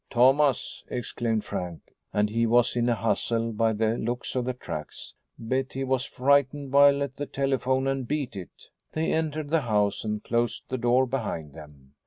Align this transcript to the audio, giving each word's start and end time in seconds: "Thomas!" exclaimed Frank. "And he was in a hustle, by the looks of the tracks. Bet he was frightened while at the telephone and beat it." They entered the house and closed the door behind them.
"Thomas!" 0.09 0.83
exclaimed 0.87 1.43
Frank. 1.43 1.93
"And 2.11 2.31
he 2.31 2.47
was 2.47 2.75
in 2.75 2.89
a 2.89 2.95
hustle, 2.95 3.51
by 3.51 3.71
the 3.71 3.99
looks 3.99 4.33
of 4.35 4.45
the 4.45 4.53
tracks. 4.53 5.13
Bet 5.37 5.73
he 5.73 5.83
was 5.83 6.05
frightened 6.05 6.71
while 6.73 7.03
at 7.03 7.17
the 7.17 7.27
telephone 7.27 7.85
and 7.85 8.07
beat 8.07 8.35
it." 8.35 8.69
They 8.93 9.13
entered 9.13 9.51
the 9.51 9.61
house 9.61 10.03
and 10.03 10.23
closed 10.23 10.63
the 10.69 10.79
door 10.79 11.05
behind 11.05 11.53
them. 11.53 11.93